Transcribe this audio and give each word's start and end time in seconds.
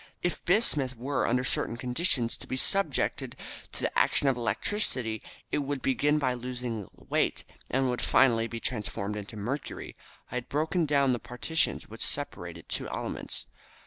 If 0.23 0.43
bismuth 0.45 0.97
were, 0.97 1.27
under 1.27 1.43
certain 1.43 1.77
conditions, 1.77 2.35
to 2.37 2.47
be 2.47 2.57
subjected 2.57 3.35
to 3.73 3.81
the 3.81 3.95
action 3.95 4.27
of 4.27 4.35
electricity, 4.35 5.21
it 5.51 5.59
would 5.59 5.83
begin 5.83 6.17
by 6.17 6.33
losing 6.33 6.89
weight, 6.95 7.43
and 7.69 7.87
would 7.87 8.01
finally 8.01 8.47
be 8.47 8.59
transformed 8.59 9.15
into 9.15 9.37
mercury. 9.37 9.95
I 10.31 10.37
had 10.37 10.49
broken 10.49 10.87
down 10.87 11.13
the 11.13 11.19
partition 11.19 11.79
which 11.87 12.01
separated 12.01 12.67
two 12.67 12.87
elements. 12.89 13.45